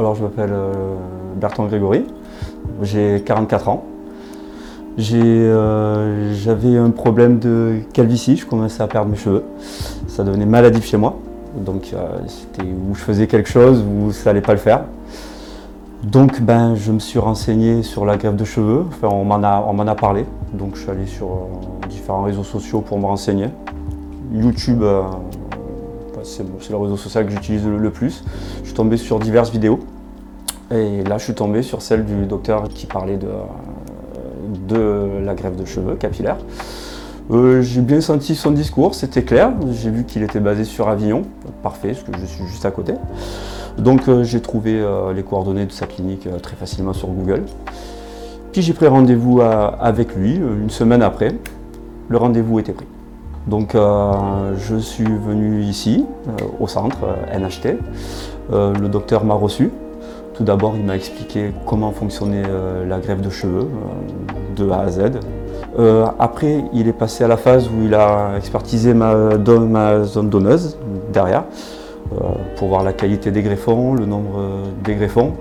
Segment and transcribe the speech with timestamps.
[0.00, 0.94] Alors je m'appelle euh,
[1.36, 2.06] Bertrand Grégory,
[2.80, 3.84] j'ai 44 ans.
[4.98, 9.44] euh, J'avais un problème de calvitie, je commençais à perdre mes cheveux.
[10.08, 11.18] Ça devenait maladif chez moi.
[11.54, 14.84] Donc euh, c'était où je faisais quelque chose ou ça allait pas le faire.
[16.02, 19.42] Donc ben, je me suis renseigné sur la greffe de cheveux, enfin, on m'en
[19.86, 20.24] a, parlé.
[20.54, 21.46] Donc je suis allé sur
[21.90, 23.48] différents réseaux sociaux pour me renseigner.
[24.32, 24.82] YouTube,
[26.24, 28.24] c'est le réseau social que j'utilise le, plus.
[28.60, 29.80] Je suis tombé sur diverses vidéos.
[30.70, 33.18] Et là je suis tombé sur celle du docteur qui parlait
[34.68, 36.36] de, la greffe de cheveux capillaire.
[37.30, 39.52] Euh, j'ai bien senti son discours, c'était clair.
[39.72, 41.22] J'ai vu qu'il était basé sur Avignon,
[41.62, 42.94] parfait, parce que je suis juste à côté.
[43.78, 47.44] Donc euh, j'ai trouvé euh, les coordonnées de sa clinique très facilement sur Google.
[48.52, 51.32] Puis j'ai pris rendez-vous avec lui une semaine après.
[52.08, 52.86] Le rendez-vous était pris.
[53.46, 57.78] Donc euh, je suis venu ici, euh, au centre euh, NHT.
[58.52, 59.70] Le docteur m'a reçu.
[60.34, 62.42] Tout d'abord, il m'a expliqué comment fonctionnait
[62.88, 63.68] la greffe de cheveux
[64.56, 65.02] de A à Z.
[66.18, 70.78] Après, il est passé à la phase où il a expertisé ma, zone donneuse
[71.12, 71.44] derrière
[72.56, 74.40] pour voir la qualité des greffons, le nombre
[74.82, 75.34] des greffons,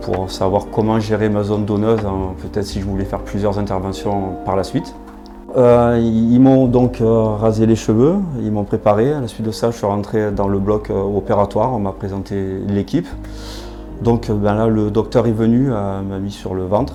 [0.00, 4.32] pour savoir comment gérer ma zone donneuse, hein, peut-être si je voulais faire plusieurs interventions
[4.44, 4.96] par la suite.
[5.56, 9.12] Euh, ils m'ont donc euh, rasé les cheveux, ils m'ont préparé.
[9.12, 11.92] À la suite de ça, je suis rentré dans le bloc euh, opératoire, on m'a
[11.92, 13.06] présenté l'équipe.
[14.02, 16.94] Donc ben là, le docteur est venu, m'a mis sur le ventre,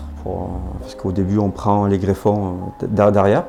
[0.81, 3.45] parce qu'au début, on prend les greffons derrière.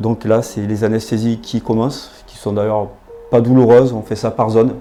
[0.00, 2.88] Donc là, c'est les anesthésies qui commencent, qui sont d'ailleurs
[3.30, 4.74] pas douloureuses, on fait ça par zone.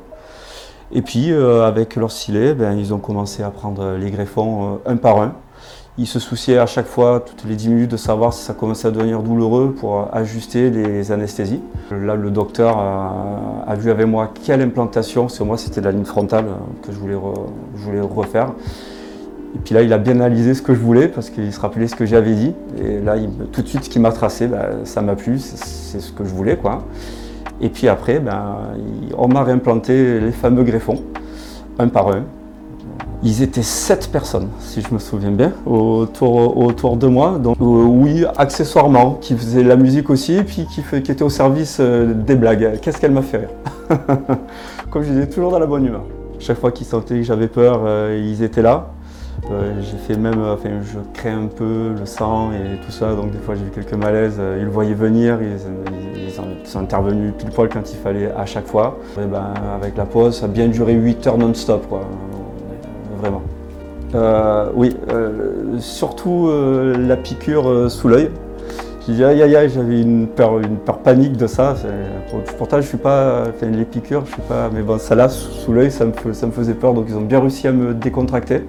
[0.91, 5.21] Et puis, avec leur stylet, ben, ils ont commencé à prendre les greffons un par
[5.21, 5.31] un.
[5.99, 8.87] Ils se souciaient à chaque fois, toutes les 10 minutes, de savoir si ça commençait
[8.87, 11.61] à devenir douloureux pour euh, ajuster les anesthésies.
[11.91, 16.03] Là, le docteur a, a vu avec moi quelle implantation, que moi, c'était la ligne
[16.05, 18.53] frontale euh, que je voulais, refaire.
[19.55, 21.87] Et puis là, il a bien analysé ce que je voulais parce qu'il se rappelait
[21.87, 22.53] ce que j'avais dit.
[22.83, 25.99] Et là, il- tout de suite, ce qu'il m'a tracé, ben, ça m'a plu, c'est
[25.99, 26.57] ce que je voulais.
[26.57, 26.83] Quoi.
[27.61, 31.03] Et puis après, ben, il- on m'a réimplanté les fameux greffons,
[31.77, 32.23] un par un.
[33.25, 37.37] Ils étaient sept personnes, si je me souviens bien, autour, autour de moi.
[37.41, 41.29] Donc, euh, oui, accessoirement, qui faisaient la musique aussi, puis qui, fait- qui étaient au
[41.29, 42.79] service euh, des blagues.
[42.81, 43.49] Qu'est-ce qu'elle m'a fait rire?
[44.89, 46.03] Comme je disais, toujours dans la bonne humeur.
[46.39, 48.87] Chaque fois qu'ils sentaient que j'avais peur, euh, ils étaient là.
[49.81, 53.39] J'ai fait même, enfin, je crée un peu le sang et tout ça, donc des
[53.39, 54.39] fois j'ai eu quelques malaises.
[54.57, 55.57] Ils le voyaient venir, ils,
[56.15, 58.97] ils- ils ont- ils sont intervenus pile poil quand il fallait à chaque fois.
[59.21, 61.85] Et ben, avec la pause, ça a bien duré 8 heures non-stop,
[64.15, 68.29] Euh, oui, euh, surtout euh, la piqûre sous l'œil.
[69.05, 70.61] J'ai dit aïe aïe aïe, j'avais une peur,
[71.03, 71.75] panique de ça.
[72.57, 75.91] Pourtant, je suis pas, les piqûres, je suis pas, mais bon, ça là sous l'œil,
[75.91, 78.63] ça me, ça me faisait peur, donc ils ont bien réussi à me décontracter.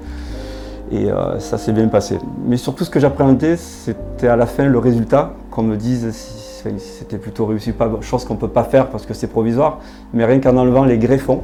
[0.91, 1.07] Et
[1.39, 2.19] ça s'est bien passé.
[2.47, 6.69] Mais surtout, ce que j'appréhendais, c'était à la fin le résultat, qu'on me dise si,
[6.79, 7.89] si c'était plutôt réussi ou pas.
[8.01, 9.79] Chose qu'on ne peut pas faire parce que c'est provisoire.
[10.13, 11.43] Mais rien qu'en enlevant les greffons,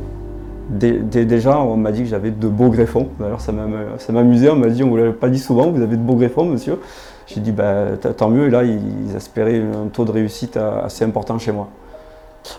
[0.71, 3.09] dé- dé- déjà, on m'a dit que j'avais de beaux greffons.
[3.19, 4.51] D'ailleurs, ça m'a- ça m'amusait.
[4.51, 6.45] On m'a dit, on ne vous l'avait pas dit souvent, vous avez de beaux greffons,
[6.45, 6.79] monsieur.
[7.27, 7.85] J'ai dit, bah,
[8.17, 8.47] tant mieux.
[8.47, 11.69] Et là, ils espéraient un taux de réussite assez important chez moi.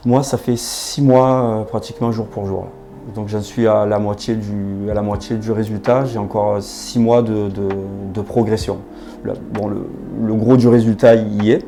[0.05, 2.67] Moi, ça fait six mois, euh, pratiquement jour pour jour.
[3.15, 6.05] Donc j'en suis à la moitié du, à la moitié du résultat.
[6.05, 8.77] J'ai encore six mois de, de- progression.
[9.23, 11.65] Le, bon, le gros du résultat y est.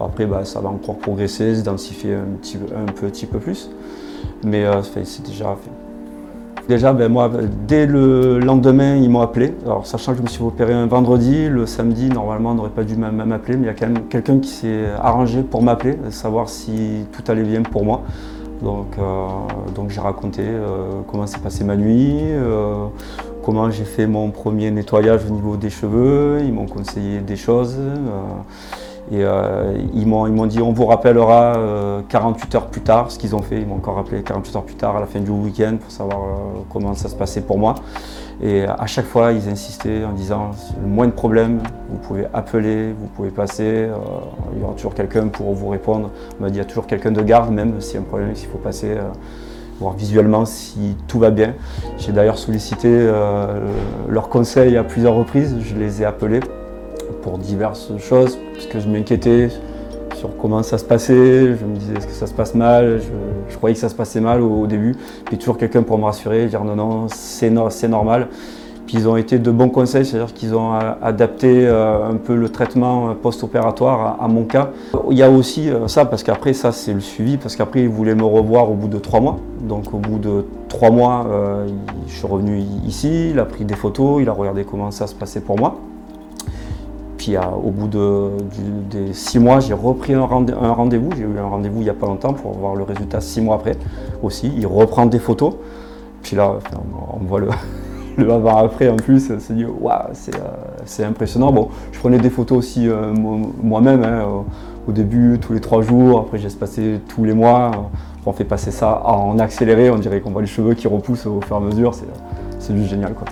[0.00, 3.70] Après, bah, ça va encore progresser, se densifier un petit, un petit peu plus.
[4.44, 5.70] Mais euh, c'est déjà fait.
[6.68, 7.28] Déjà, ben, moi,
[7.66, 9.54] dès le lendemain, ils m'ont appelé.
[9.64, 12.84] Alors, sachant que je me suis opéré un vendredi, le samedi, normalement, on n'aurait pas
[12.84, 15.98] dû m'a- m'appeler, mais il y a quand même quelqu'un qui s'est arrangé pour m'appeler,
[16.10, 18.02] savoir si tout allait bien pour moi.
[18.62, 19.26] Donc, euh,
[19.74, 22.20] donc j'ai raconté euh, comment s'est passée ma nuit,
[23.42, 26.40] comment j'ai fait mon premier nettoyage au niveau des cheveux.
[26.44, 27.78] Ils m'ont conseillé des choses.
[29.12, 33.18] Euh, et euh, ils m'ont dit on vous rappellera euh, 48 heures plus tard, ce
[33.18, 33.60] qu'ils ont fait.
[33.60, 36.18] Ils m'ont encore rappelé 48 heures plus tard à la fin du week-end pour savoir
[36.18, 37.74] euh, comment ça se passait pour moi.
[38.42, 41.60] Et à chaque fois, ils insistaient en disant le moindre problème,
[41.90, 43.94] vous pouvez appeler, vous pouvez passer, euh,
[44.54, 46.10] il y aura toujours quelqu'un pour vous répondre.
[46.38, 48.04] On m'a dit il y a toujours quelqu'un de garde, même s'il y a un
[48.04, 49.02] problème, s'il faut passer, euh,
[49.78, 51.52] voir visuellement si tout va bien.
[51.98, 53.60] J'ai d'ailleurs sollicité euh,
[54.08, 56.40] leurs conseils à plusieurs reprises, je les ai appelés
[57.22, 59.48] pour diverses choses, parce que je m'inquiétais
[60.16, 63.00] sur comment ça se passait, je me disais est-ce que ça se passe mal,
[63.48, 64.94] je, croyais que ça se passait mal au, début,
[65.24, 68.28] puis toujours quelqu'un pour me rassurer, dire non non c'est no- c'est normal.
[68.86, 73.14] Puis ils ont été de bons conseils, c'est-à-dire qu'ils ont adapté un peu le traitement
[73.14, 74.70] post-opératoire à, mon cas.
[75.12, 78.16] Il y a aussi ça, parce qu'après, ça c'est le suivi, parce qu'après ils voulaient
[78.16, 79.38] me revoir au bout de trois mois.
[79.60, 81.24] Donc au bout de trois mois,
[82.08, 85.14] je suis revenu ici, il a pris des photos, il a regardé comment ça se
[85.14, 85.76] passait pour moi.
[87.20, 88.30] Puis au bout de,
[88.90, 91.10] des six mois, j'ai repris un, rendez-vous.
[91.14, 93.56] J'ai eu un rendez-vous il n'y a pas longtemps pour voir le résultat six mois
[93.56, 93.76] après
[94.22, 94.50] aussi.
[94.56, 95.52] Il reprend des photos.
[96.22, 96.54] Puis là,
[97.12, 97.48] on voit le,
[98.16, 99.30] le avant-après en plus.
[99.38, 100.40] C'est dit, waouh, euh,
[100.86, 101.52] c'est impressionnant.
[101.52, 104.02] Bon, je prenais des photos aussi euh, moi-même.
[104.02, 104.24] Hein,
[104.88, 106.20] au début, tous les trois jours.
[106.20, 107.90] Après, j'ai passé tous les mois.
[108.24, 109.90] On fait passer ça en accéléré.
[109.90, 111.92] On dirait qu'on voit les cheveux qui repoussent au fur et à mesure.
[112.58, 113.12] C'est juste génial.
[113.12, 113.26] Quoi.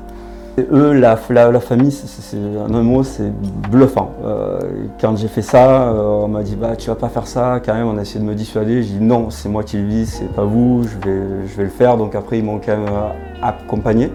[0.73, 3.33] Eux, la, famille, c'est un mot, c'est
[3.71, 4.13] bluffant.
[4.25, 4.59] Euh,
[5.01, 7.75] quand j'ai fait ça, euh, on m'a dit bah tu vas pas faire ça, quand
[7.75, 8.83] même, on a essayé de me dissuader.
[8.83, 11.65] J'ai dit non, c'est moi qui le vis, c'est pas vous, je vais, je vais
[11.65, 11.97] le faire.
[11.97, 13.09] Donc après, ils m'ont quand même euh,
[13.43, 14.11] accompagné.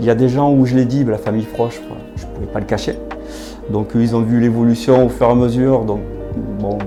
[0.00, 1.80] Il y a des gens où je l'ai dit, la famille proche,
[2.16, 2.98] je ne pouvais pas le cacher.
[3.70, 5.84] Donc ils ont vu l'évolution au fur et à mesure.
[5.84, 6.00] Donc
[6.58, 6.78] bon,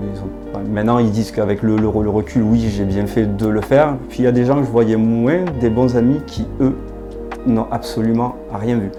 [0.69, 3.97] maintenant ils disent qu'avec le, le, recul, oui, j'ai bien fait de le faire.
[4.09, 6.75] Puis il y a des gens que je voyais moins, des bons amis qui eux
[7.45, 8.91] n'ont absolument rien vu.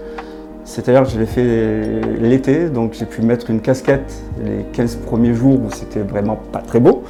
[0.65, 4.13] C'est-à-dire que je l'ai fait l'été, donc j'ai pu mettre une casquette
[4.43, 7.03] les 15 premiers jours où c'était vraiment pas très beau.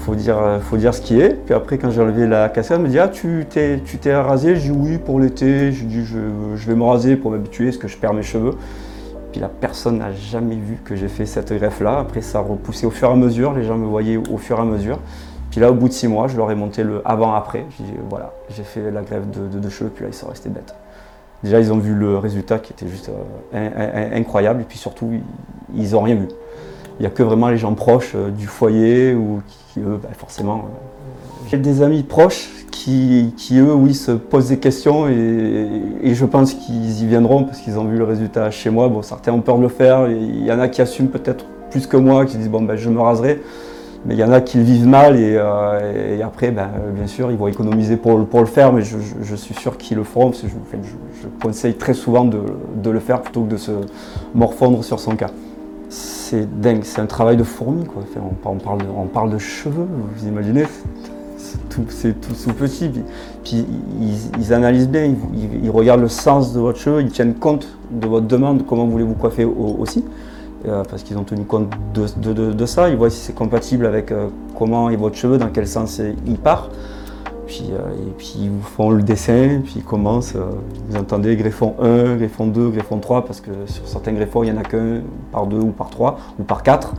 [0.00, 1.30] Faut dire, faut dire ce qui est.
[1.30, 4.14] Puis après, quand j'ai enlevé la casquette, elle me dit Ah, tu t'es, tu t'es
[4.14, 4.54] rasé?
[4.54, 5.72] Je dis Oui, pour l'été.
[5.72, 8.52] Je dis je, vais me raser pour m'habituer, parce que je perds mes cheveux.
[9.32, 11.98] Puis la personne n'a jamais vu que j'ai fait cette greffe-là.
[11.98, 13.54] Après, ça a repoussé au fur et à mesure.
[13.54, 15.00] Les gens me voyaient au fur et à mesure.
[15.54, 17.64] Puis là, au bout de six mois, je leur ai monté le avant-après.
[17.78, 20.74] J'ai dit, voilà, j'ai fait la grève de, cheveux, puis là, ils sont restés bêtes.
[21.44, 23.08] Déjà, ils ont vu le résultat qui était juste
[23.54, 25.12] euh, incroyable, et puis surtout,
[25.72, 26.26] ils n'ont rien vu.
[26.98, 30.08] Il n'y a que vraiment les gens proches euh, du foyer, ou qui, eux, ben,
[30.18, 30.56] forcément.
[30.56, 35.68] Euh, j'ai des amis proches qui, eux, oui, se posent des questions, et,
[36.02, 38.88] et je pense qu'ils y viendront parce qu'ils ont vu le résultat chez moi.
[38.88, 41.86] Bon, certains ont peur de le faire, il y en a qui assument peut-être plus
[41.86, 43.40] que moi, qui disent, bon, ben, je me raserai.
[44.06, 47.30] Mais il y en a qui le vivent mal et, euh, après, ben, bien sûr,
[47.30, 50.48] ils vont économiser pour, le faire, mais je, suis sûr qu'ils le feront parce que
[50.48, 53.72] je, conseille très souvent de, le faire plutôt que de se
[54.34, 55.30] morfondre sur son cas.
[55.88, 57.84] C'est dingue, c'est un travail de fourmi.
[58.44, 59.86] On, parle de, cheveux,
[60.16, 60.64] vous imaginez?
[61.38, 62.90] C'est tout, tout, petit.
[63.42, 63.64] Puis,
[64.38, 65.14] ils, analysent bien,
[65.62, 69.14] ils, regardent le sens de votre cheveu, ils tiennent compte de votre demande, comment voulez-vous
[69.14, 70.04] coiffer aussi.
[70.66, 72.88] Euh, parce qu'ils ont tenu compte de, ça.
[72.88, 76.38] Ils voient si c'est compatible avec euh, comment est votre cheveu, dans quel sens il
[76.38, 76.70] part.
[77.46, 80.34] Puis, euh, et puis ils vous font le dessin, puis ils commencent.
[80.88, 84.58] vous entendez greffon 1, greffon 2, greffon 3, parce que sur certains greffons, il n'y
[84.58, 85.02] en a qu'un
[85.32, 86.94] par 2 ou par 3 ou par 4.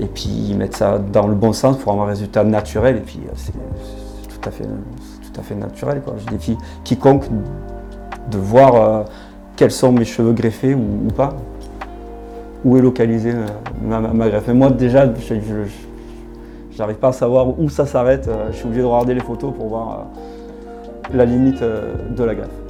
[0.00, 2.96] Et puis ils mettent ça dans le bon sens pour avoir un résultat naturel.
[2.96, 6.00] Et puis c'est tout, à fait, tout à fait naturel.
[6.16, 7.24] Je défie quiconque
[8.30, 9.04] de voir
[9.56, 11.36] quels sont mes cheveux greffés ou pas
[12.64, 14.48] où est localisée euh, ma, greffe.
[14.48, 18.26] Et moi déjà, je n'arrive pas à savoir où ça s'arrête.
[18.28, 20.06] Euh, je suis obligé de regarder les photos pour voir
[21.12, 22.63] euh, la limite de la greffe.